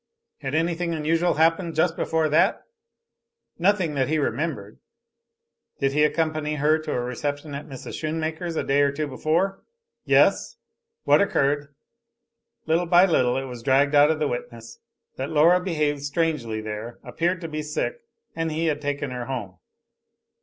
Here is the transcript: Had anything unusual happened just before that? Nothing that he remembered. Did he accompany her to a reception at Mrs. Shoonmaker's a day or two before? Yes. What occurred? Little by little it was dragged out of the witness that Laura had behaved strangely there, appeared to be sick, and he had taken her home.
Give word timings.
Had 0.39 0.55
anything 0.55 0.95
unusual 0.95 1.35
happened 1.35 1.75
just 1.75 1.95
before 1.95 2.27
that? 2.27 2.63
Nothing 3.59 3.93
that 3.93 4.07
he 4.07 4.17
remembered. 4.17 4.79
Did 5.79 5.91
he 5.93 6.03
accompany 6.03 6.55
her 6.55 6.79
to 6.79 6.91
a 6.93 6.99
reception 6.99 7.53
at 7.53 7.67
Mrs. 7.67 7.99
Shoonmaker's 8.01 8.55
a 8.55 8.63
day 8.63 8.81
or 8.81 8.91
two 8.91 9.05
before? 9.05 9.61
Yes. 10.03 10.57
What 11.03 11.21
occurred? 11.21 11.75
Little 12.65 12.87
by 12.87 13.05
little 13.05 13.37
it 13.37 13.45
was 13.45 13.61
dragged 13.61 13.93
out 13.93 14.09
of 14.09 14.17
the 14.17 14.27
witness 14.27 14.79
that 15.17 15.29
Laura 15.29 15.57
had 15.57 15.65
behaved 15.65 16.01
strangely 16.01 16.61
there, 16.61 16.97
appeared 17.03 17.39
to 17.41 17.47
be 17.47 17.61
sick, 17.61 17.99
and 18.35 18.51
he 18.51 18.65
had 18.65 18.81
taken 18.81 19.11
her 19.11 19.25
home. 19.25 19.59